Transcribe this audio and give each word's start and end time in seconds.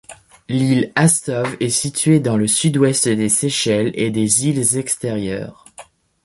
L'île 0.49 0.91
Astove 0.95 1.55
est 1.59 1.69
située 1.69 2.19
dans 2.19 2.35
le 2.35 2.47
Sud-Ouest 2.47 3.07
des 3.07 3.29
Seychelles 3.29 3.91
et 3.93 4.09
des 4.09 4.47
îles 4.47 4.77
Extérieures. 4.77 5.65